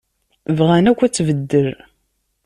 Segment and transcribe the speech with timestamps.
[0.57, 1.69] Bɣan akk ad tbeddel.